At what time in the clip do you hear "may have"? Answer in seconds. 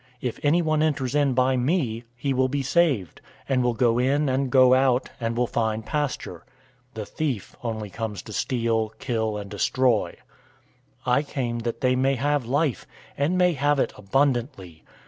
11.95-12.47, 13.37-13.77